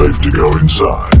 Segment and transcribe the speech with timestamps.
[0.00, 1.19] safe to go inside.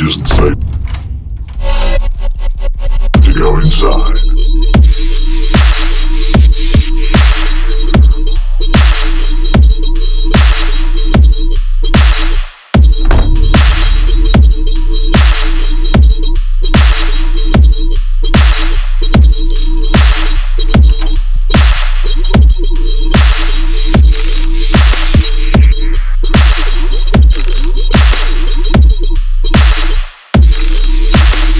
[0.00, 0.56] Isn't safe
[3.24, 4.41] to go inside.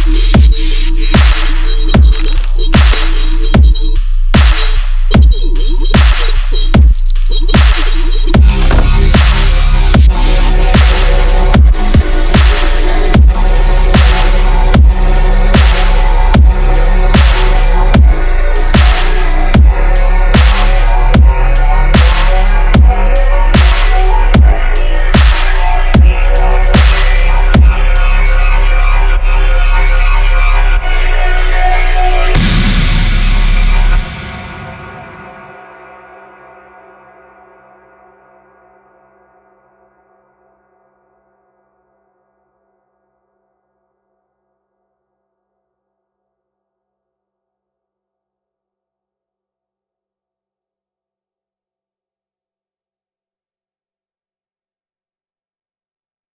[0.05, 1.72] Thank you.